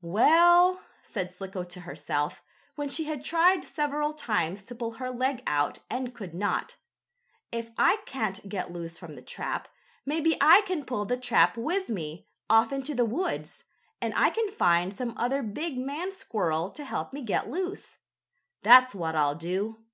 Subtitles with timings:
[0.00, 2.42] "Well," said Slicko to herself,
[2.76, 6.76] when she had tried several times to pull her leg out and could not,
[7.50, 9.68] "if I can't get loose from the trap,
[10.06, 13.64] maybe I can pull the trap with me, off into the woods,
[14.00, 17.98] and I can find some other big man squirrel to help me get loose.
[18.62, 19.84] That's what I'll do."